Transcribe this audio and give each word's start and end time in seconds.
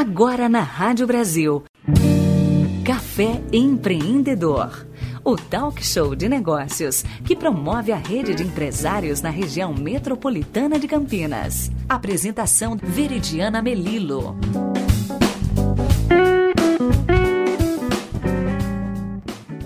Agora 0.00 0.48
na 0.48 0.62
Rádio 0.62 1.06
Brasil. 1.06 1.62
Café 2.82 3.38
Empreendedor. 3.52 4.86
O 5.22 5.36
talk 5.36 5.84
show 5.84 6.16
de 6.16 6.26
negócios 6.26 7.02
que 7.22 7.36
promove 7.36 7.92
a 7.92 7.98
rede 7.98 8.34
de 8.34 8.42
empresários 8.42 9.20
na 9.20 9.28
região 9.28 9.74
metropolitana 9.74 10.78
de 10.78 10.88
Campinas. 10.88 11.70
Apresentação 11.86 12.78
Veridiana 12.82 13.60
Melilo. 13.60 14.38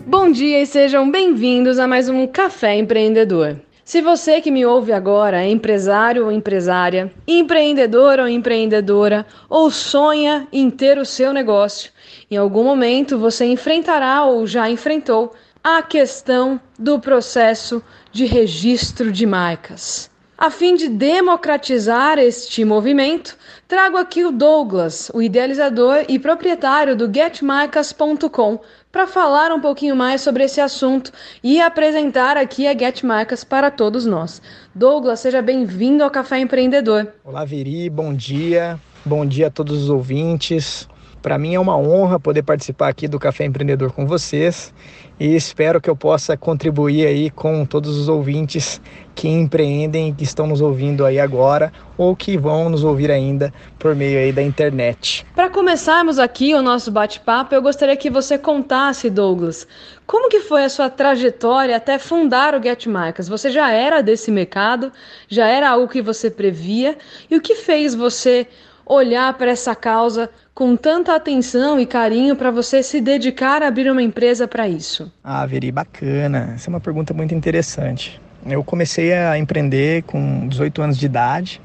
Bom 0.05 0.33
dia 0.33 0.63
e 0.63 0.67
sejam 0.67 1.09
bem-vindos 1.09 1.79
a 1.79 1.87
mais 1.87 2.09
um 2.09 2.27
Café 2.27 2.77
Empreendedor. 2.77 3.61
Se 3.85 4.01
você 4.01 4.41
que 4.41 4.51
me 4.51 4.65
ouve 4.65 4.93
agora 4.93 5.45
é 5.45 5.51
empresário 5.51 6.25
ou 6.25 6.33
empresária, 6.33 7.13
empreendedor 7.29 8.19
ou 8.19 8.27
empreendedora, 8.27 9.27
ou 9.47 9.71
sonha 9.71 10.49
em 10.51 10.71
ter 10.71 10.97
o 10.97 11.05
seu 11.05 11.35
negócio, 11.35 11.91
em 12.31 12.37
algum 12.39 12.65
momento 12.65 13.19
você 13.19 13.45
enfrentará 13.45 14.25
ou 14.25 14.47
já 14.47 14.71
enfrentou 14.71 15.35
a 15.63 15.83
questão 15.83 16.59
do 16.79 16.99
processo 16.99 17.83
de 18.11 18.25
registro 18.25 19.13
de 19.13 19.27
marcas. 19.27 20.11
A 20.37 20.51
fim 20.51 20.75
de 20.75 20.89
democratizar 20.89 22.19
este 22.19 22.65
movimento, 22.65 23.37
trago 23.69 23.99
aqui 23.99 24.25
o 24.25 24.33
Douglas, 24.33 25.11
o 25.13 25.21
idealizador 25.21 26.07
e 26.09 26.19
proprietário 26.19 26.97
do 26.97 27.13
getmarcas.com, 27.13 28.61
para 28.95 29.09
falar 29.09 29.51
um 29.51 29.61
pouquinho 29.61 29.97
mais 29.97 30.21
sobre 30.21 30.45
esse 30.45 30.61
assunto 30.61 31.11
e 31.43 31.61
apresentar 31.61 32.37
aqui 32.37 32.65
a 32.69 32.79
Get 32.79 33.03
Marcas 33.03 33.43
para 33.43 33.69
todos 33.69 34.07
nós. 34.07 34.41
Douglas, 34.73 35.19
seja 35.19 35.43
bem-vindo 35.43 36.05
ao 36.05 36.11
Café 36.13 36.39
Empreendedor. 36.39 37.13
Olá, 37.25 37.45
Veri, 37.45 37.91
bom 37.91 38.15
dia. 38.15 38.79
Bom 39.05 39.27
dia 39.27 39.49
a 39.49 39.51
todos 39.51 39.83
os 39.83 39.91
ouvintes. 39.91 40.89
Para 41.25 41.39
mim 41.39 41.55
é 41.55 41.59
uma 41.59 41.75
honra 41.75 42.21
poder 42.21 42.43
participar 42.43 42.89
aqui 42.89 43.09
do 43.09 43.19
Café 43.19 43.47
Empreendedor 43.47 43.91
com 43.93 44.07
vocês 44.07 44.75
e 45.19 45.35
espero 45.35 45.81
que 45.81 45.89
eu 45.89 45.97
possa 45.97 46.37
contribuir 46.37 47.07
aí 47.07 47.31
com 47.31 47.65
todos 47.65 47.97
os 47.97 48.11
ouvintes 48.11 48.79
que 49.15 49.27
empreendem 49.27 50.11
e 50.11 50.13
que 50.13 50.23
estão 50.23 50.47
nos 50.47 50.61
ouvindo 50.61 51.03
aí 51.03 51.19
agora 51.19 51.73
ou 51.97 52.15
que 52.15 52.37
vão 52.37 52.69
nos 52.69 52.85
ouvir 52.85 53.11
ainda 53.11 53.51
por 53.79 53.97
meio 53.97 54.19
aí 54.19 54.33
da 54.33 54.43
internet. 54.43 55.25
Para 55.35 55.49
começarmos 55.49 56.19
aqui 56.19 56.55
o 56.55 56.61
nosso 56.61 56.91
bate-papo, 56.91 57.55
eu 57.55 57.63
gostaria 57.63 57.97
que 57.97 58.11
você 58.11 58.37
contasse, 58.37 59.09
Douglas, 59.09 59.67
como 60.07 60.29
que 60.29 60.41
foi 60.41 60.65
a 60.65 60.69
sua 60.69 60.91
trajetória 60.91 61.75
até 61.75 61.99
fundar 61.99 62.55
o 62.55 62.63
Get 62.63 62.87
Marcas? 62.87 63.29
Você 63.31 63.49
já 63.49 63.71
era 63.71 64.03
desse 64.03 64.31
mercado? 64.31 64.93
Já 65.27 65.47
era 65.47 65.71
algo 65.71 65.89
que 65.89 66.03
você 66.03 66.31
previa? 66.31 66.99
E 67.31 67.37
o 67.37 67.41
que 67.41 67.55
fez 67.55 67.95
você 67.95 68.47
olhar 68.87 69.33
para 69.35 69.51
essa 69.51 69.75
causa 69.75 70.31
com 70.55 70.77
tanta 70.77 71.15
atenção 71.15 71.81
e 71.81 71.87
carinho 71.87 72.37
para 72.37 72.51
você 72.51 72.83
se 72.83 73.01
dedicar 73.01 73.63
a 73.63 73.69
abrir 73.69 73.91
uma 73.91 74.03
empresa 74.03 74.47
para 74.47 74.69
isso? 74.69 75.11
Ah, 75.23 75.45
Veri, 75.47 75.73
bacana. 75.73 76.53
Essa 76.55 76.69
é 76.69 76.71
uma 76.71 76.81
pergunta 76.81 77.13
muito 77.13 77.35
interessante. 77.35 78.21
Eu 78.47 78.63
comecei 78.63 79.13
a 79.13 79.39
empreender 79.39 80.03
com 80.05 80.47
18 80.49 80.83
anos 80.83 80.99
de 80.99 81.07
idade. 81.07 81.61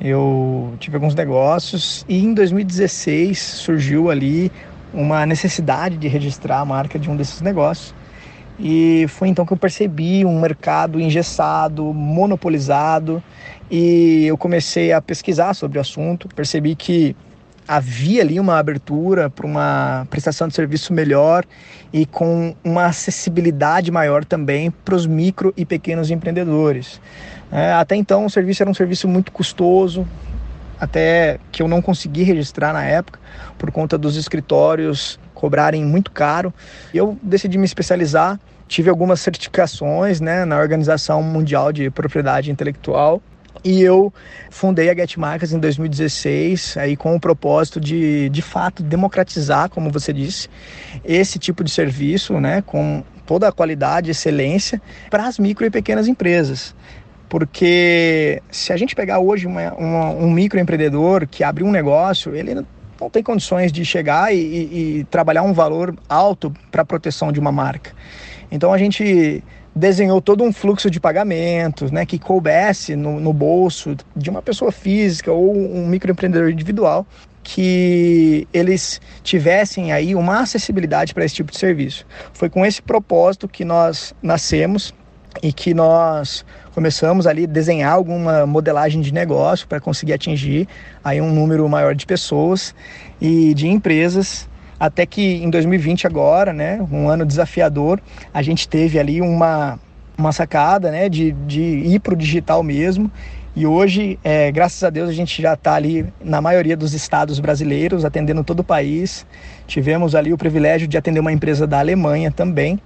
Eu 0.00 0.74
tive 0.80 0.96
alguns 0.96 1.14
negócios 1.14 2.04
e 2.08 2.18
em 2.18 2.34
2016 2.34 3.38
surgiu 3.38 4.10
ali 4.10 4.50
uma 4.92 5.24
necessidade 5.24 5.96
de 5.96 6.08
registrar 6.08 6.60
a 6.60 6.64
marca 6.64 6.98
de 6.98 7.08
um 7.08 7.16
desses 7.16 7.40
negócios. 7.40 7.94
E 8.58 9.06
foi 9.08 9.28
então 9.28 9.44
que 9.46 9.52
eu 9.52 9.56
percebi 9.56 10.24
um 10.24 10.40
mercado 10.40 11.00
engessado, 11.00 11.84
monopolizado, 11.92 13.22
e 13.70 14.26
eu 14.26 14.36
comecei 14.36 14.92
a 14.92 15.00
pesquisar 15.00 15.54
sobre 15.54 15.78
o 15.78 15.80
assunto. 15.80 16.28
Percebi 16.28 16.74
que 16.74 17.16
havia 17.66 18.22
ali 18.22 18.38
uma 18.38 18.58
abertura 18.58 19.30
para 19.30 19.46
uma 19.46 20.06
prestação 20.10 20.48
de 20.48 20.54
serviço 20.54 20.92
melhor 20.92 21.44
e 21.92 22.04
com 22.04 22.54
uma 22.62 22.86
acessibilidade 22.86 23.90
maior 23.90 24.24
também 24.24 24.70
para 24.70 24.94
os 24.94 25.06
micro 25.06 25.52
e 25.56 25.64
pequenos 25.64 26.10
empreendedores. 26.10 27.00
É, 27.50 27.72
até 27.72 27.96
então 27.96 28.24
o 28.24 28.30
serviço 28.30 28.62
era 28.62 28.70
um 28.70 28.74
serviço 28.74 29.06
muito 29.06 29.30
custoso, 29.30 30.06
até 30.82 31.38
que 31.52 31.62
eu 31.62 31.68
não 31.68 31.80
consegui 31.80 32.24
registrar 32.24 32.72
na 32.72 32.82
época 32.82 33.20
por 33.56 33.70
conta 33.70 33.96
dos 33.96 34.16
escritórios 34.16 35.16
cobrarem 35.32 35.84
muito 35.84 36.10
caro. 36.10 36.52
Eu 36.92 37.16
decidi 37.22 37.56
me 37.56 37.64
especializar, 37.64 38.40
tive 38.66 38.90
algumas 38.90 39.20
certificações 39.20 40.20
né, 40.20 40.44
na 40.44 40.58
Organização 40.58 41.22
Mundial 41.22 41.72
de 41.72 41.88
Propriedade 41.88 42.50
Intelectual 42.50 43.22
e 43.62 43.80
eu 43.80 44.12
fundei 44.50 44.90
a 44.90 44.94
Get 44.94 45.16
Marcas 45.16 45.52
em 45.52 45.60
2016, 45.60 46.76
aí 46.76 46.96
com 46.96 47.14
o 47.14 47.20
propósito 47.20 47.78
de, 47.78 48.28
de 48.30 48.42
fato, 48.42 48.82
democratizar, 48.82 49.70
como 49.70 49.88
você 49.88 50.12
disse, 50.12 50.48
esse 51.04 51.38
tipo 51.38 51.62
de 51.62 51.70
serviço, 51.70 52.40
né, 52.40 52.60
com 52.60 53.04
toda 53.24 53.46
a 53.46 53.52
qualidade 53.52 54.10
excelência 54.10 54.82
para 55.08 55.26
as 55.28 55.38
micro 55.38 55.64
e 55.64 55.70
pequenas 55.70 56.08
empresas. 56.08 56.74
Porque 57.32 58.42
se 58.50 58.74
a 58.74 58.76
gente 58.76 58.94
pegar 58.94 59.18
hoje 59.18 59.46
uma, 59.46 59.72
uma, 59.72 60.10
um 60.10 60.30
microempreendedor 60.30 61.26
que 61.26 61.42
abre 61.42 61.64
um 61.64 61.70
negócio, 61.70 62.36
ele 62.36 62.54
não 62.54 63.08
tem 63.08 63.22
condições 63.22 63.72
de 63.72 63.86
chegar 63.86 64.34
e, 64.34 64.36
e, 64.36 64.98
e 64.98 65.04
trabalhar 65.04 65.42
um 65.42 65.54
valor 65.54 65.96
alto 66.06 66.52
para 66.70 66.82
a 66.82 66.84
proteção 66.84 67.32
de 67.32 67.40
uma 67.40 67.50
marca. 67.50 67.92
Então 68.50 68.70
a 68.70 68.76
gente 68.76 69.42
desenhou 69.74 70.20
todo 70.20 70.44
um 70.44 70.52
fluxo 70.52 70.90
de 70.90 71.00
pagamentos, 71.00 71.90
né, 71.90 72.04
que 72.04 72.18
coubesse 72.18 72.94
no, 72.96 73.18
no 73.18 73.32
bolso 73.32 73.96
de 74.14 74.28
uma 74.28 74.42
pessoa 74.42 74.70
física 74.70 75.32
ou 75.32 75.56
um 75.56 75.86
microempreendedor 75.86 76.50
individual, 76.50 77.06
que 77.42 78.46
eles 78.52 79.00
tivessem 79.22 79.90
aí 79.90 80.14
uma 80.14 80.40
acessibilidade 80.40 81.14
para 81.14 81.24
esse 81.24 81.36
tipo 81.36 81.50
de 81.50 81.58
serviço. 81.58 82.06
Foi 82.34 82.50
com 82.50 82.66
esse 82.66 82.82
propósito 82.82 83.48
que 83.48 83.64
nós 83.64 84.14
nascemos 84.22 84.92
e 85.42 85.52
que 85.52 85.74
nós 85.74 86.44
começamos 86.74 87.26
ali 87.26 87.44
a 87.44 87.46
desenhar 87.46 87.92
alguma 87.92 88.46
modelagem 88.46 89.00
de 89.00 89.12
negócio 89.12 89.66
para 89.66 89.80
conseguir 89.80 90.12
atingir 90.12 90.68
aí 91.02 91.20
um 91.20 91.32
número 91.32 91.68
maior 91.68 91.94
de 91.94 92.06
pessoas 92.06 92.74
e 93.20 93.52
de 93.54 93.66
empresas 93.68 94.48
até 94.82 95.06
que 95.06 95.36
em 95.36 95.48
2020 95.48 96.08
agora, 96.08 96.52
né, 96.52 96.84
um 96.90 97.08
ano 97.08 97.24
desafiador, 97.24 98.00
a 98.34 98.42
gente 98.42 98.68
teve 98.68 98.98
ali 98.98 99.20
uma, 99.20 99.78
uma 100.18 100.32
sacada, 100.32 100.90
né, 100.90 101.08
de, 101.08 101.30
de 101.46 101.62
ir 101.62 102.00
para 102.00 102.14
o 102.14 102.16
digital 102.16 102.64
mesmo. 102.64 103.08
E 103.54 103.64
hoje, 103.64 104.18
é, 104.24 104.50
graças 104.50 104.82
a 104.82 104.90
Deus, 104.90 105.08
a 105.08 105.12
gente 105.12 105.40
já 105.40 105.54
está 105.54 105.74
ali 105.74 106.04
na 106.20 106.40
maioria 106.40 106.76
dos 106.76 106.94
estados 106.94 107.38
brasileiros, 107.38 108.04
atendendo 108.04 108.42
todo 108.42 108.58
o 108.58 108.64
país. 108.64 109.24
Tivemos 109.68 110.16
ali 110.16 110.32
o 110.32 110.36
privilégio 110.36 110.88
de 110.88 110.98
atender 110.98 111.20
uma 111.20 111.32
empresa 111.32 111.64
da 111.64 111.78
Alemanha 111.78 112.32
também. 112.32 112.80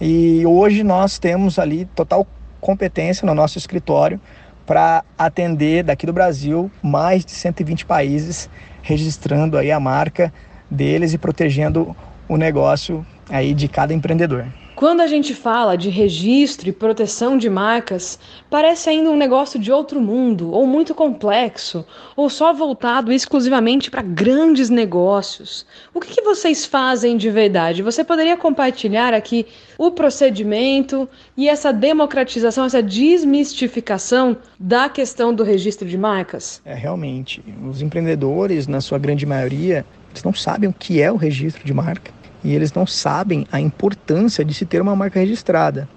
E 0.00 0.44
hoje 0.46 0.82
nós 0.82 1.18
temos 1.18 1.58
ali 1.58 1.84
total 1.94 2.26
competência 2.60 3.26
no 3.26 3.34
nosso 3.34 3.58
escritório 3.58 4.20
para 4.66 5.04
atender 5.18 5.84
daqui 5.84 6.06
do 6.06 6.12
Brasil 6.12 6.70
mais 6.82 7.24
de 7.24 7.32
120 7.32 7.84
países, 7.84 8.48
registrando 8.82 9.58
aí 9.58 9.70
a 9.70 9.78
marca 9.78 10.32
deles 10.70 11.12
e 11.12 11.18
protegendo 11.18 11.94
o 12.28 12.36
negócio 12.36 13.06
aí 13.28 13.54
de 13.54 13.68
cada 13.68 13.92
empreendedor. 13.92 14.46
Quando 14.74 15.02
a 15.02 15.06
gente 15.06 15.34
fala 15.34 15.76
de 15.76 15.88
registro 15.88 16.68
e 16.68 16.72
proteção 16.72 17.38
de 17.38 17.48
marcas, 17.48 18.18
parece 18.50 18.90
ainda 18.90 19.08
um 19.08 19.16
negócio 19.16 19.56
de 19.58 19.70
outro 19.70 20.00
mundo, 20.00 20.50
ou 20.50 20.66
muito 20.66 20.92
complexo, 20.92 21.86
ou 22.16 22.28
só 22.28 22.52
voltado 22.52 23.12
exclusivamente 23.12 23.88
para 23.88 24.02
grandes 24.02 24.68
negócios. 24.68 25.64
O 25.94 26.00
que, 26.00 26.12
que, 26.12 26.22
vocês 26.22 26.66
fazem 26.66 27.16
de 27.16 27.30
verdade? 27.30 27.84
Você 27.84 28.02
poderia 28.02 28.36
compartilhar 28.36 29.14
aqui 29.14 29.46
o 29.78 29.92
procedimento 29.92 31.08
e 31.36 31.48
essa 31.48 31.72
democratização, 31.72 32.64
essa 32.64 32.82
desmistificação 32.82 34.36
da 34.58 34.88
questão 34.88 35.32
do 35.32 35.44
registro 35.44 35.88
de 35.88 35.96
marcas? 35.96 36.60
É, 36.64 36.74
realmente. 36.74 37.44
Os 37.70 37.80
empreendedores, 37.80 38.66
na 38.66 38.80
sua 38.80 38.98
grande 38.98 39.24
maioria, 39.24 39.86
eles 40.10 40.24
não 40.24 40.34
sabem 40.34 40.68
o 40.68 40.72
que 40.72 41.00
é 41.00 41.12
o 41.12 41.16
registro 41.16 41.64
de 41.64 41.72
marca 41.72 42.13
e 42.44 42.54
eles 42.54 42.72
não 42.74 42.86
sabem 42.86 43.46
a 43.50 43.58
importância 43.58 44.44
de 44.44 44.52
se 44.52 44.66
ter 44.66 44.82
uma 44.82 44.94
marca 44.94 45.18
registrada. 45.18 45.88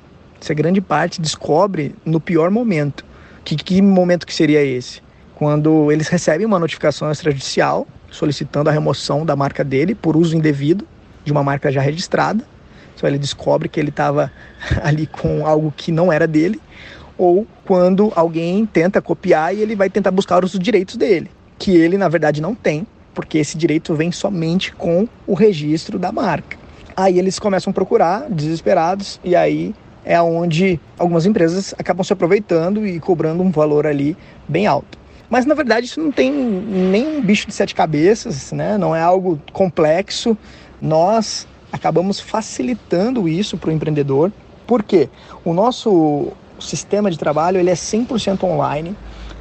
Essa 0.41 0.53
grande 0.53 0.79
parte 0.79 1.21
descobre 1.21 1.94
no 2.05 2.21
pior 2.21 2.49
momento. 2.49 3.05
Que, 3.44 3.55
que 3.55 3.81
momento 3.81 4.25
que 4.25 4.33
seria 4.33 4.63
esse? 4.63 5.01
Quando 5.35 5.91
eles 5.91 6.07
recebem 6.07 6.45
uma 6.45 6.57
notificação 6.57 7.11
extrajudicial 7.11 7.85
solicitando 8.09 8.69
a 8.69 8.73
remoção 8.73 9.25
da 9.25 9.35
marca 9.35 9.63
dele 9.63 9.94
por 9.94 10.15
uso 10.15 10.35
indevido 10.35 10.88
de 11.25 11.31
uma 11.31 11.44
marca 11.44 11.71
já 11.71 11.81
registrada. 11.81 12.44
Então 12.95 13.07
ele 13.07 13.19
descobre 13.19 13.67
que 13.67 13.79
ele 13.79 13.89
estava 13.89 14.31
ali 14.81 15.05
com 15.05 15.45
algo 15.45 15.73
que 15.75 15.91
não 15.91 16.11
era 16.11 16.25
dele, 16.25 16.61
ou 17.17 17.45
quando 17.65 18.11
alguém 18.15 18.65
tenta 18.65 19.01
copiar 19.01 19.53
e 19.53 19.61
ele 19.61 19.75
vai 19.75 19.89
tentar 19.89 20.11
buscar 20.11 20.44
os 20.44 20.57
direitos 20.57 20.95
dele, 20.95 21.29
que 21.59 21.75
ele 21.75 21.97
na 21.97 22.07
verdade 22.07 22.41
não 22.41 22.55
tem, 22.55 22.88
porque 23.18 23.40
esse 23.40 23.58
direito 23.58 23.96
vem 23.96 24.12
somente 24.12 24.72
com 24.75 25.08
o 25.25 25.34
registro 25.34 25.98
da 25.98 26.12
marca. 26.12 26.56
Aí 26.96 27.18
eles 27.18 27.40
começam 27.40 27.72
a 27.72 27.74
procurar, 27.74 28.30
desesperados, 28.30 29.19
e 29.24 29.36
aí 29.36 29.74
é 30.06 30.22
onde 30.22 30.80
algumas 31.00 31.25
empresas 31.25 31.74
acabam 31.80 32.04
se 32.04 32.14
aproveitando 32.14 32.86
e 32.86 33.00
cobrando 33.00 33.42
um 33.42 33.50
valor 33.50 33.88
ali 33.88 34.16
bem 34.48 34.68
alto. 34.68 35.00
Mas 35.31 35.48
na 35.48 35.56
verdade 35.56 35.88
isso 35.88 36.00
não 36.00 36.12
tem 36.12 36.31
nenhum 36.31 37.19
bicho 37.19 37.48
de 37.48 37.56
sete 37.56 37.74
cabeças, 37.74 38.52
né? 38.52 38.78
não 38.78 38.96
é 38.96 39.02
algo 39.02 39.42
complexo. 39.52 40.38
Nós 40.80 41.48
acabamos 41.72 42.19
facilitando 42.19 43.28
isso 43.28 43.58
para 43.58 43.72
o 43.72 43.74
empreendedor. 43.74 44.31
Por 44.68 44.84
quê? 44.84 45.10
O 45.44 45.56
nosso 45.56 46.31
sistema 46.60 47.10
de 47.10 47.18
trabalho 47.18 47.58
ele 47.58 47.72
é 47.72 47.75
100% 47.75 48.44
online. 48.44 48.96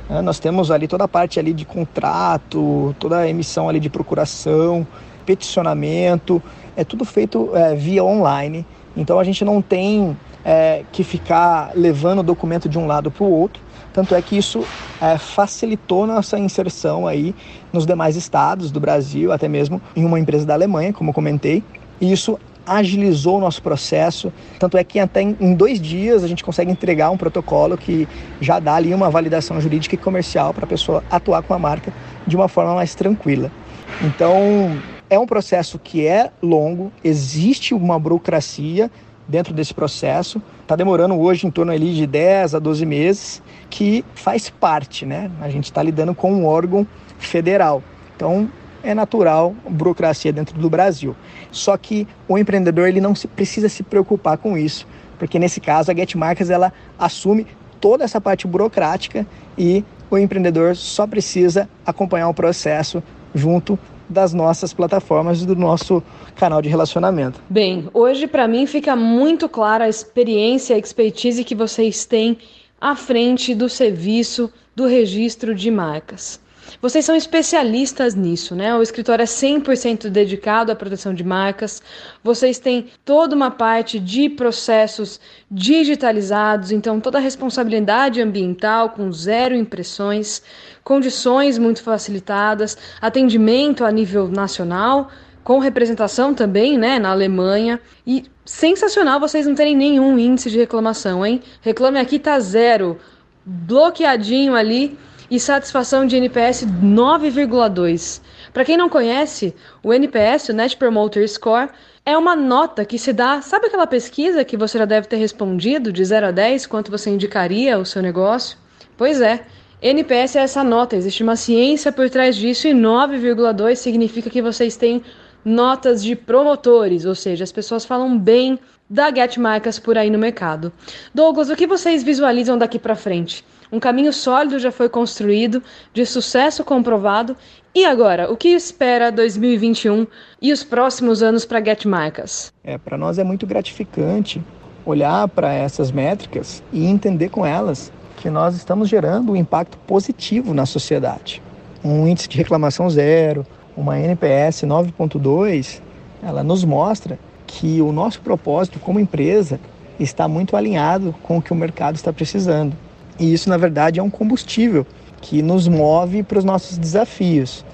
Né? 0.08 0.20
Nós 0.22 0.38
temos 0.38 0.70
ali 0.70 0.86
toda 0.86 1.04
a 1.04 1.08
parte 1.08 1.38
ali 1.38 1.52
de 1.52 1.64
contrato, 1.64 2.94
toda 2.98 3.18
a 3.18 3.28
emissão 3.28 3.68
ali 3.68 3.80
de 3.80 3.90
procuração, 3.90 4.86
peticionamento, 5.24 6.42
é 6.76 6.84
tudo 6.84 7.04
feito 7.04 7.50
é, 7.54 7.74
via 7.74 8.04
online. 8.04 8.64
Então 8.96 9.18
a 9.18 9.24
gente 9.24 9.44
não 9.44 9.60
tem 9.60 10.16
é, 10.44 10.84
que 10.92 11.02
ficar 11.02 11.72
levando 11.74 12.20
o 12.20 12.22
documento 12.22 12.68
de 12.68 12.78
um 12.78 12.86
lado 12.86 13.10
para 13.10 13.24
o 13.24 13.30
outro. 13.30 13.62
Tanto 13.92 14.14
é 14.14 14.20
que 14.20 14.36
isso 14.36 14.64
é, 15.00 15.16
facilitou 15.16 16.06
nossa 16.06 16.38
inserção 16.38 17.06
aí 17.06 17.34
nos 17.72 17.86
demais 17.86 18.14
estados 18.14 18.70
do 18.70 18.78
Brasil, 18.78 19.32
até 19.32 19.48
mesmo 19.48 19.80
em 19.94 20.04
uma 20.04 20.20
empresa 20.20 20.46
da 20.46 20.54
Alemanha, 20.54 20.92
como 20.92 21.12
comentei. 21.12 21.64
E 22.00 22.12
isso 22.12 22.38
agilizou 22.66 23.38
o 23.38 23.40
nosso 23.40 23.62
processo. 23.62 24.32
Tanto 24.58 24.76
é 24.76 24.84
que 24.84 24.98
até 24.98 25.22
em 25.22 25.54
dois 25.54 25.80
dias 25.80 26.24
a 26.24 26.28
gente 26.28 26.44
consegue 26.44 26.70
entregar 26.70 27.10
um 27.10 27.16
protocolo 27.16 27.78
que 27.78 28.08
já 28.40 28.58
dá 28.58 28.74
ali 28.74 28.92
uma 28.92 29.08
validação 29.08 29.60
jurídica 29.60 29.94
e 29.94 29.98
comercial 29.98 30.52
para 30.52 30.64
a 30.64 30.68
pessoa 30.68 31.04
atuar 31.08 31.42
com 31.42 31.54
a 31.54 31.58
marca 31.58 31.92
de 32.26 32.34
uma 32.34 32.48
forma 32.48 32.74
mais 32.74 32.94
tranquila. 32.94 33.52
Então, 34.00 34.82
é 35.08 35.18
um 35.18 35.26
processo 35.26 35.78
que 35.78 36.06
é 36.06 36.30
longo, 36.42 36.92
existe 37.02 37.72
uma 37.72 37.98
burocracia 37.98 38.90
dentro 39.28 39.54
desse 39.54 39.72
processo. 39.72 40.42
Está 40.62 40.76
demorando 40.76 41.18
hoje 41.18 41.46
em 41.46 41.50
torno 41.50 41.72
ali 41.72 41.94
de 41.94 42.06
10 42.06 42.54
a 42.54 42.58
12 42.58 42.84
meses, 42.86 43.42
que 43.70 44.04
faz 44.14 44.50
parte, 44.50 45.06
né? 45.06 45.30
A 45.40 45.48
gente 45.48 45.64
está 45.64 45.82
lidando 45.82 46.14
com 46.14 46.32
um 46.32 46.44
órgão 46.44 46.86
federal. 47.18 47.82
Então, 48.14 48.50
é 48.86 48.94
natural 48.94 49.54
burocracia 49.68 50.32
dentro 50.32 50.56
do 50.58 50.70
Brasil. 50.70 51.16
Só 51.50 51.76
que 51.76 52.06
o 52.28 52.38
empreendedor 52.38 52.88
ele 52.88 53.00
não 53.00 53.14
se, 53.14 53.26
precisa 53.26 53.68
se 53.68 53.82
preocupar 53.82 54.38
com 54.38 54.56
isso, 54.56 54.86
porque 55.18 55.38
nesse 55.38 55.60
caso 55.60 55.90
a 55.90 55.94
Get 55.94 56.14
Marcas 56.14 56.50
ela 56.50 56.72
assume 56.96 57.46
toda 57.80 58.04
essa 58.04 58.20
parte 58.20 58.46
burocrática 58.46 59.26
e 59.58 59.84
o 60.08 60.16
empreendedor 60.16 60.76
só 60.76 61.06
precisa 61.06 61.68
acompanhar 61.84 62.28
o 62.28 62.34
processo 62.34 63.02
junto 63.34 63.76
das 64.08 64.32
nossas 64.32 64.72
plataformas 64.72 65.42
e 65.42 65.46
do 65.46 65.56
nosso 65.56 66.00
canal 66.36 66.62
de 66.62 66.68
relacionamento. 66.68 67.40
Bem, 67.50 67.88
hoje 67.92 68.28
para 68.28 68.46
mim 68.46 68.64
fica 68.66 68.94
muito 68.94 69.48
clara 69.48 69.86
a 69.86 69.88
experiência, 69.88 70.76
a 70.76 70.78
expertise 70.78 71.42
que 71.42 71.56
vocês 71.56 72.04
têm 72.04 72.38
à 72.80 72.94
frente 72.94 73.52
do 73.52 73.68
serviço 73.68 74.52
do 74.76 74.86
registro 74.86 75.56
de 75.56 75.72
marcas. 75.72 76.38
Vocês 76.80 77.04
são 77.04 77.16
especialistas 77.16 78.14
nisso, 78.14 78.54
né? 78.54 78.74
O 78.74 78.82
escritório 78.82 79.22
é 79.22 79.26
100% 79.26 80.08
dedicado 80.08 80.70
à 80.70 80.76
proteção 80.76 81.14
de 81.14 81.24
marcas. 81.24 81.82
Vocês 82.22 82.58
têm 82.58 82.86
toda 83.04 83.34
uma 83.34 83.50
parte 83.50 83.98
de 83.98 84.28
processos 84.28 85.20
digitalizados, 85.50 86.70
então 86.72 87.00
toda 87.00 87.18
a 87.18 87.20
responsabilidade 87.20 88.20
ambiental 88.20 88.90
com 88.90 89.10
zero 89.12 89.54
impressões, 89.54 90.42
condições 90.84 91.58
muito 91.58 91.82
facilitadas, 91.82 92.76
atendimento 93.00 93.84
a 93.84 93.90
nível 93.90 94.28
nacional, 94.28 95.10
com 95.42 95.58
representação 95.58 96.34
também, 96.34 96.76
né, 96.76 96.98
na 96.98 97.10
Alemanha. 97.10 97.80
E 98.06 98.24
sensacional 98.44 99.20
vocês 99.20 99.46
não 99.46 99.54
terem 99.54 99.76
nenhum 99.76 100.18
índice 100.18 100.50
de 100.50 100.58
reclamação, 100.58 101.24
hein? 101.24 101.40
Reclame 101.60 101.98
aqui 101.98 102.18
tá 102.18 102.38
zero, 102.40 102.98
bloqueadinho 103.44 104.54
ali 104.54 104.98
e 105.30 105.40
satisfação 105.40 106.06
de 106.06 106.16
NPS 106.16 106.64
9,2. 106.64 108.20
Para 108.52 108.64
quem 108.64 108.76
não 108.76 108.88
conhece, 108.88 109.54
o 109.82 109.92
NPS, 109.92 110.50
o 110.50 110.52
Net 110.52 110.76
Promoter 110.76 111.28
Score, 111.28 111.68
é 112.04 112.16
uma 112.16 112.36
nota 112.36 112.84
que 112.84 112.98
se 112.98 113.12
dá, 113.12 113.42
sabe 113.42 113.66
aquela 113.66 113.86
pesquisa 113.86 114.44
que 114.44 114.56
você 114.56 114.78
já 114.78 114.84
deve 114.84 115.08
ter 115.08 115.16
respondido 115.16 115.92
de 115.92 116.04
0 116.04 116.26
a 116.26 116.30
10, 116.30 116.66
quanto 116.66 116.90
você 116.90 117.10
indicaria 117.10 117.78
o 117.78 117.84
seu 117.84 118.00
negócio? 118.00 118.56
Pois 118.96 119.20
é, 119.20 119.44
NPS 119.82 120.36
é 120.36 120.40
essa 120.40 120.64
nota, 120.64 120.96
existe 120.96 121.22
uma 121.22 121.36
ciência 121.36 121.92
por 121.92 122.08
trás 122.08 122.36
disso 122.36 122.68
e 122.68 122.72
9,2 122.72 123.74
significa 123.74 124.30
que 124.30 124.40
vocês 124.40 124.76
têm 124.76 125.02
notas 125.44 126.02
de 126.02 126.16
promotores, 126.16 127.04
ou 127.04 127.14
seja, 127.14 127.44
as 127.44 127.52
pessoas 127.52 127.84
falam 127.84 128.18
bem 128.18 128.58
da 128.88 129.14
Get 129.14 129.36
Marcas 129.36 129.78
por 129.78 129.98
aí 129.98 130.10
no 130.10 130.18
mercado. 130.18 130.72
Douglas, 131.14 131.50
o 131.50 131.56
que 131.56 131.66
vocês 131.66 132.02
visualizam 132.02 132.56
daqui 132.56 132.78
para 132.78 132.96
frente? 132.96 133.44
Um 133.70 133.80
caminho 133.80 134.12
sólido 134.12 134.58
já 134.58 134.70
foi 134.70 134.88
construído, 134.88 135.62
de 135.92 136.06
sucesso 136.06 136.64
comprovado. 136.64 137.36
E 137.74 137.84
agora, 137.84 138.30
o 138.30 138.36
que 138.36 138.48
espera 138.48 139.10
2021 139.10 140.06
e 140.40 140.52
os 140.52 140.64
próximos 140.64 141.22
anos 141.22 141.44
para 141.44 141.64
Get 141.64 141.84
Marcas? 141.84 142.52
É, 142.64 142.78
para 142.78 142.96
nós 142.96 143.18
é 143.18 143.24
muito 143.24 143.46
gratificante 143.46 144.42
olhar 144.84 145.26
para 145.28 145.52
essas 145.52 145.90
métricas 145.90 146.62
e 146.72 146.86
entender 146.86 147.28
com 147.28 147.44
elas 147.44 147.92
que 148.16 148.30
nós 148.30 148.54
estamos 148.54 148.88
gerando 148.88 149.32
um 149.32 149.36
impacto 149.36 149.76
positivo 149.78 150.54
na 150.54 150.64
sociedade. 150.64 151.42
Um 151.84 152.06
índice 152.06 152.28
de 152.28 152.38
reclamação 152.38 152.88
zero, 152.88 153.44
uma 153.76 153.98
NPS 153.98 154.62
9.2, 154.62 155.80
ela 156.22 156.42
nos 156.42 156.64
mostra 156.64 157.18
que 157.46 157.80
o 157.82 157.92
nosso 157.92 158.20
propósito 158.20 158.78
como 158.78 158.98
empresa 158.98 159.60
está 159.98 160.26
muito 160.26 160.56
alinhado 160.56 161.14
com 161.22 161.38
o 161.38 161.42
que 161.42 161.52
o 161.52 161.56
mercado 161.56 161.96
está 161.96 162.12
precisando. 162.12 162.76
E 163.18 163.32
isso, 163.32 163.48
na 163.48 163.56
verdade, 163.56 163.98
é 163.98 164.02
um 164.02 164.10
combustível 164.10 164.86
que 165.20 165.42
nos 165.42 165.66
move 165.66 166.22
para 166.22 166.38
os 166.38 166.44
nossos 166.44 166.78
desafios. 166.78 167.64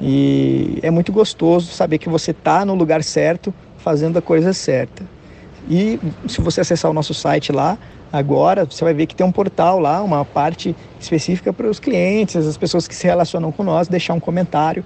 E 0.00 0.78
é 0.82 0.90
muito 0.90 1.12
gostoso 1.12 1.72
saber 1.72 1.98
que 1.98 2.08
você 2.08 2.30
está 2.30 2.64
no 2.64 2.74
lugar 2.74 3.02
certo, 3.02 3.52
fazendo 3.78 4.18
a 4.18 4.22
coisa 4.22 4.52
certa. 4.52 5.04
E 5.68 5.98
se 6.26 6.40
você 6.40 6.60
acessar 6.60 6.90
o 6.90 6.94
nosso 6.94 7.14
site 7.14 7.52
lá, 7.52 7.78
agora, 8.12 8.64
você 8.64 8.84
vai 8.84 8.92
ver 8.92 9.06
que 9.06 9.14
tem 9.14 9.24
um 9.24 9.32
portal 9.32 9.78
lá, 9.78 10.02
uma 10.02 10.24
parte 10.24 10.74
específica 11.00 11.52
para 11.52 11.68
os 11.68 11.78
clientes, 11.78 12.36
as 12.36 12.56
pessoas 12.56 12.88
que 12.88 12.94
se 12.94 13.06
relacionam 13.06 13.52
com 13.52 13.62
nós, 13.62 13.88
deixar 13.88 14.14
um 14.14 14.20
comentário. 14.20 14.84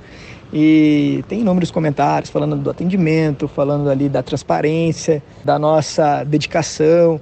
E 0.53 1.25
tem 1.29 1.41
inúmeros 1.41 1.71
comentários 1.71 2.31
falando 2.31 2.57
do 2.57 2.71
atendimento, 2.71 3.49
falando 3.49 3.91
ali 3.91 4.09
da 4.09 4.23
transparência, 4.23 5.23
da 5.45 5.59
nossa 5.59 6.25
dedicação 6.25 7.21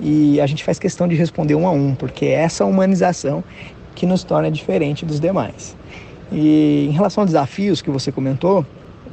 e 0.00 0.40
a 0.40 0.46
gente 0.46 0.64
faz 0.64 0.78
questão 0.78 1.06
de 1.06 1.14
responder 1.14 1.54
um 1.54 1.66
a 1.66 1.70
um, 1.70 1.94
porque 1.94 2.26
é 2.26 2.32
essa 2.32 2.64
humanização 2.64 3.44
que 3.94 4.06
nos 4.06 4.24
torna 4.24 4.50
diferente 4.50 5.04
dos 5.04 5.20
demais. 5.20 5.76
E 6.32 6.86
em 6.88 6.92
relação 6.92 7.22
aos 7.22 7.30
desafios 7.30 7.80
que 7.80 7.90
você 7.90 8.10
comentou, 8.10 8.66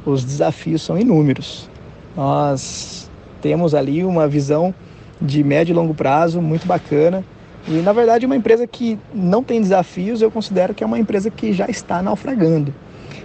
os 0.04 0.24
desafios 0.24 0.82
são 0.82 0.98
inúmeros. 0.98 1.70
Nós 2.16 3.10
temos 3.40 3.74
ali 3.74 4.04
uma 4.04 4.26
visão 4.26 4.74
de 5.20 5.44
médio 5.44 5.72
e 5.72 5.74
longo 5.74 5.94
prazo 5.94 6.42
muito 6.42 6.66
bacana. 6.66 7.24
E 7.68 7.74
na 7.74 7.92
verdade, 7.92 8.26
uma 8.26 8.34
empresa 8.34 8.66
que 8.66 8.98
não 9.14 9.42
tem 9.42 9.60
desafios, 9.60 10.20
eu 10.20 10.30
considero 10.30 10.74
que 10.74 10.82
é 10.82 10.86
uma 10.86 10.98
empresa 10.98 11.30
que 11.30 11.52
já 11.52 11.66
está 11.66 12.02
naufragando. 12.02 12.74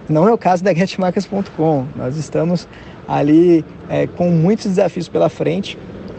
Não 0.08 0.28
é 0.28 0.34
o 0.34 0.38
caso 0.38 0.64
da 0.64 0.74
getmarcas.com. 0.74 1.86
Nós 1.96 2.18
estamos 2.18 2.68
ali 3.08 3.66
é, 3.90 4.06
com 4.06 4.30
muitos 4.30 4.68
desafios 4.68 5.10
pela 5.10 5.28
frente 5.28 5.78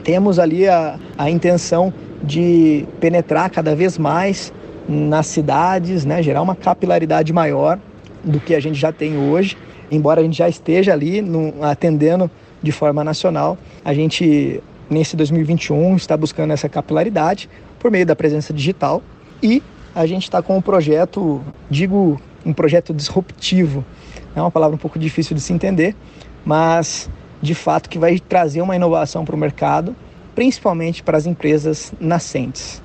temos 0.09 0.38
ali 0.38 0.67
a, 0.67 0.99
a 1.19 1.29
intenção 1.29 1.93
de 2.23 2.87
penetrar 2.99 3.50
cada 3.50 3.77
vez 3.77 3.99
mais 3.99 4.50
nas 4.88 5.27
cidades, 5.27 6.07
né, 6.07 6.23
gerar 6.23 6.41
uma 6.41 6.57
capilaridade 6.57 7.31
maior 7.31 7.79
do 8.25 8.41
que 8.41 8.55
a 8.55 8.61
gente 8.61 8.81
já 8.81 8.91
tem 8.91 9.19
hoje. 9.19 9.55
Embora 9.91 10.23
a 10.23 10.25
gente 10.25 10.38
já 10.38 10.49
esteja 10.49 10.95
ali 10.95 11.21
no, 11.21 11.62
atendendo 11.62 12.31
de 12.62 12.73
forma 12.73 13.05
nacional, 13.05 13.59
a 13.85 13.93
gente 13.93 14.62
nesse 14.88 15.15
2021 15.15 15.97
está 15.97 16.17
buscando 16.17 16.55
essa 16.55 16.71
capilaridade 16.71 17.50
por 17.79 17.91
meio 17.91 18.07
da 18.07 18.17
presença 18.17 18.50
digital 18.50 19.03
e 19.43 19.62
a 19.95 20.07
gente 20.07 20.23
está 20.23 20.41
com 20.41 20.57
um 20.57 20.62
projeto, 20.62 21.43
digo 21.69 22.19
um 22.47 22.55
projeto 22.55 22.95
disruptivo, 22.95 23.85
é 24.35 24.41
uma 24.41 24.50
palavra 24.50 24.75
um 24.75 24.79
pouco 24.79 24.99
difícil 24.99 25.37
de 25.37 25.43
se 25.43 25.53
entender, 25.53 25.95
mas 26.47 27.11
de 27.40 27.54
fato 27.54 27.88
que 27.88 27.99
vai 27.99 28.18
trazer 28.18 28.61
uma 28.61 28.76
inovação 28.76 29.25
para 29.25 29.35
o 29.35 29.38
mercado, 29.38 29.95
principalmente 30.35 31.02
para 31.02 31.16
as 31.16 31.26
empresas 31.26 31.92
nascentes. 32.00 32.83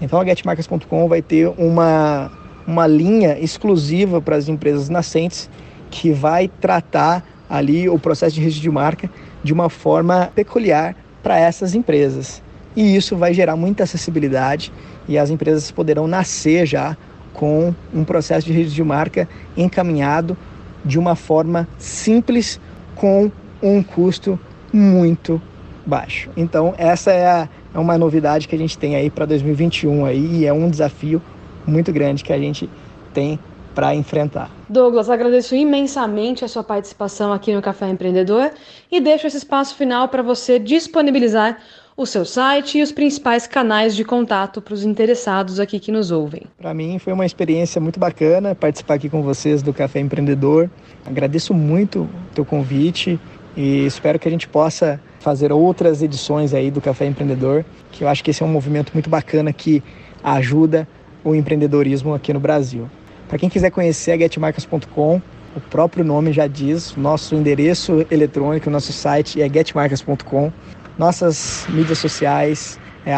Então 0.00 0.20
a 0.20 0.24
getmarcas.com 0.24 1.08
vai 1.08 1.22
ter 1.22 1.48
uma, 1.56 2.30
uma 2.66 2.86
linha 2.86 3.38
exclusiva 3.38 4.20
para 4.20 4.36
as 4.36 4.48
empresas 4.48 4.88
nascentes 4.88 5.48
que 5.90 6.12
vai 6.12 6.48
tratar 6.48 7.24
ali 7.48 7.88
o 7.88 7.98
processo 7.98 8.34
de 8.34 8.40
registro 8.40 8.62
de 8.62 8.70
marca 8.70 9.10
de 9.42 9.52
uma 9.52 9.68
forma 9.68 10.30
peculiar 10.34 10.96
para 11.22 11.38
essas 11.38 11.74
empresas. 11.74 12.42
E 12.74 12.96
isso 12.96 13.16
vai 13.16 13.32
gerar 13.32 13.56
muita 13.56 13.84
acessibilidade 13.84 14.72
e 15.06 15.16
as 15.16 15.30
empresas 15.30 15.70
poderão 15.70 16.06
nascer 16.06 16.66
já 16.66 16.96
com 17.32 17.74
um 17.92 18.04
processo 18.04 18.46
de 18.46 18.52
registro 18.52 18.76
de 18.76 18.84
marca 18.84 19.28
encaminhado 19.56 20.36
de 20.84 20.98
uma 20.98 21.14
forma 21.14 21.68
simples 21.78 22.60
com 22.94 23.30
um 23.64 23.82
custo 23.82 24.38
muito 24.72 25.40
baixo. 25.86 26.30
Então 26.36 26.74
essa 26.76 27.12
é, 27.12 27.26
a, 27.26 27.48
é 27.74 27.78
uma 27.78 27.96
novidade 27.98 28.46
que 28.46 28.54
a 28.54 28.58
gente 28.58 28.76
tem 28.76 28.94
aí 28.94 29.10
para 29.10 29.24
2021 29.26 30.04
aí 30.04 30.40
e 30.40 30.46
é 30.46 30.52
um 30.52 30.68
desafio 30.68 31.20
muito 31.66 31.92
grande 31.92 32.22
que 32.22 32.32
a 32.32 32.38
gente 32.38 32.68
tem 33.12 33.38
para 33.74 33.94
enfrentar. 33.94 34.50
Douglas, 34.68 35.10
agradeço 35.10 35.54
imensamente 35.54 36.44
a 36.44 36.48
sua 36.48 36.62
participação 36.62 37.32
aqui 37.32 37.52
no 37.52 37.60
Café 37.60 37.88
Empreendedor 37.88 38.52
e 38.90 39.00
deixo 39.00 39.26
esse 39.26 39.38
espaço 39.38 39.74
final 39.74 40.08
para 40.08 40.22
você 40.22 40.58
disponibilizar 40.58 41.58
o 41.96 42.06
seu 42.06 42.24
site 42.24 42.78
e 42.78 42.82
os 42.82 42.90
principais 42.90 43.46
canais 43.46 43.94
de 43.94 44.04
contato 44.04 44.60
para 44.60 44.74
os 44.74 44.84
interessados 44.84 45.60
aqui 45.60 45.78
que 45.78 45.92
nos 45.92 46.10
ouvem. 46.10 46.42
Para 46.58 46.74
mim 46.74 46.98
foi 46.98 47.12
uma 47.12 47.26
experiência 47.26 47.80
muito 47.80 48.00
bacana 48.00 48.54
participar 48.54 48.94
aqui 48.94 49.08
com 49.08 49.22
vocês 49.22 49.62
do 49.62 49.72
Café 49.72 50.00
Empreendedor. 50.00 50.70
Agradeço 51.06 51.54
muito 51.54 52.02
o 52.02 52.34
teu 52.34 52.44
convite 52.44 53.18
e 53.56 53.86
espero 53.86 54.18
que 54.18 54.26
a 54.26 54.30
gente 54.30 54.48
possa 54.48 55.00
fazer 55.20 55.52
outras 55.52 56.02
edições 56.02 56.52
aí 56.52 56.70
do 56.70 56.80
Café 56.80 57.06
Empreendedor, 57.06 57.64
que 57.92 58.04
eu 58.04 58.08
acho 58.08 58.22
que 58.22 58.30
esse 58.30 58.42
é 58.42 58.46
um 58.46 58.48
movimento 58.48 58.92
muito 58.92 59.08
bacana 59.08 59.52
que 59.52 59.82
ajuda 60.22 60.88
o 61.22 61.34
empreendedorismo 61.34 62.14
aqui 62.14 62.32
no 62.32 62.40
Brasil. 62.40 62.90
Para 63.28 63.38
quem 63.38 63.48
quiser 63.48 63.70
conhecer 63.70 64.12
a 64.12 64.18
getmarcas.com, 64.18 65.20
o 65.56 65.60
próprio 65.60 66.04
nome 66.04 66.32
já 66.32 66.46
diz, 66.46 66.96
nosso 66.96 67.34
endereço 67.34 68.04
eletrônico, 68.10 68.68
nosso 68.68 68.92
site 68.92 69.40
é 69.40 69.48
getmarcas.com. 69.48 70.52
Nossas 70.98 71.66
mídias 71.68 71.98
sociais 71.98 72.78
é 73.06 73.14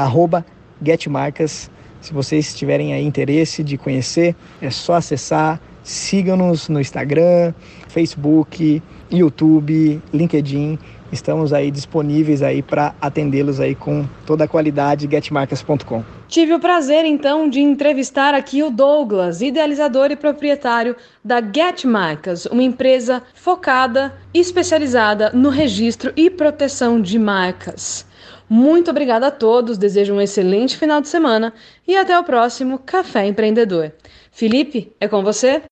getmarcas. 0.83 1.71
Se 2.01 2.13
vocês 2.13 2.55
tiverem 2.55 2.93
aí 2.93 3.05
interesse 3.05 3.65
de 3.65 3.77
conhecer, 3.77 4.37
é 4.61 4.71
só 4.71 4.95
acessar. 4.95 5.61
Sigam-nos 5.87 6.69
no 6.69 6.81
Instagram, 6.81 7.55
Facebook, 7.89 8.83
YouTube, 9.09 10.03
LinkedIn. 10.13 10.77
Estamos 11.13 11.53
aí 11.53 11.71
disponíveis 11.71 12.43
aí 12.43 12.61
para 12.61 12.93
atendê-los 13.01 13.61
aí 13.61 13.77
com 13.77 14.05
toda 14.27 14.43
a 14.43 14.49
qualidade 14.49 15.07
getmarcas.com. 15.09 16.03
Tive 16.27 16.55
o 16.55 16.59
prazer 16.59 17.05
então 17.05 17.49
de 17.49 17.61
entrevistar 17.61 18.35
aqui 18.35 18.65
o 18.65 18.71
Douglas, 18.71 19.41
idealizador 19.41 20.11
e 20.11 20.17
proprietário 20.17 20.97
da 21.25 21.41
Getmarcas, 21.41 22.47
uma 22.47 22.65
empresa 22.65 23.23
focada 23.33 24.13
e 24.35 24.41
especializada 24.41 25.31
no 25.33 25.51
registro 25.51 26.13
e 26.17 26.29
proteção 26.29 27.01
de 27.01 27.17
marcas. 27.17 28.05
Muito 28.49 28.91
obrigada 28.91 29.29
a 29.29 29.31
todos, 29.31 29.79
desejo 29.79 30.15
um 30.15 30.21
excelente 30.21 30.77
final 30.77 31.01
de 31.01 31.09
semana 31.09 31.53
e 31.87 31.97
até 31.97 32.19
o 32.19 32.25
próximo 32.25 32.79
Café 32.79 33.27
Empreendedor. 33.27 33.93
Felipe, 34.37 34.93
é 35.01 35.09
com 35.09 35.23
você? 35.23 35.63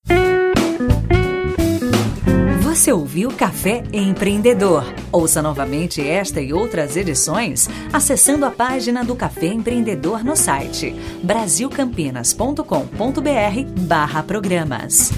Você 2.62 2.90
ouviu 2.90 3.30
Café 3.30 3.82
Empreendedor. 3.92 4.86
Ouça 5.12 5.42
novamente 5.42 6.00
esta 6.00 6.40
e 6.40 6.54
outras 6.54 6.96
edições 6.96 7.68
acessando 7.92 8.46
a 8.46 8.50
página 8.50 9.04
do 9.04 9.14
Café 9.14 9.48
Empreendedor 9.48 10.24
no 10.24 10.34
site 10.34 10.96
brasilcampinas.com.br 11.22 13.84
barra 13.86 14.22
programas. 14.22 15.12